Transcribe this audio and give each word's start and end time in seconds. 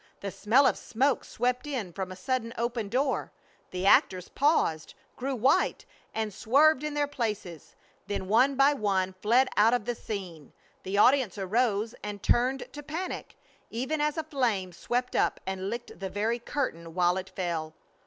The 0.21 0.31
smell 0.31 0.65
of 0.65 0.79
smoke 0.79 1.23
swept 1.23 1.67
in 1.67 1.93
from 1.93 2.11
a 2.11 2.15
sudden 2.15 2.55
open 2.57 2.89
door. 2.89 3.31
The 3.69 3.85
actors 3.85 4.29
paused, 4.29 4.95
grew 5.15 5.35
white, 5.35 5.85
and 6.11 6.33
swerved 6.33 6.83
in 6.83 6.95
their 6.95 7.05
places; 7.05 7.75
then 8.07 8.27
one 8.27 8.55
by 8.55 8.73
one 8.73 9.13
fled 9.13 9.47
out 9.55 9.75
of 9.75 9.85
the 9.85 9.93
scene. 9.93 10.53
The 10.81 10.97
audience 10.97 11.37
arose 11.37 11.93
and 12.01 12.23
turned 12.23 12.65
to 12.73 12.81
panic, 12.81 13.35
even 13.69 14.01
as 14.01 14.17
a 14.17 14.23
flame 14.23 14.73
swept 14.73 15.15
up 15.15 15.39
and 15.45 15.69
licked 15.69 15.99
the 15.99 16.09
very 16.09 16.39
curtain 16.39 16.95
while 16.95 17.15
it 17.17 17.29
fell. 17.29 17.75